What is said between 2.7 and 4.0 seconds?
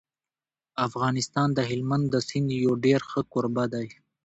ډېر ښه کوربه دی.